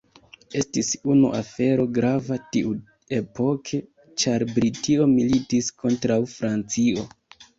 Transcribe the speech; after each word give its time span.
Estis 0.59 0.87
unu 1.15 1.27
afero 1.39 1.83
grava 1.97 2.37
tiuepoke 2.55 3.81
ĉar 4.23 4.45
Britio 4.55 5.05
militis 5.13 5.71
kontraŭ 5.83 6.19
Francio. 6.35 7.07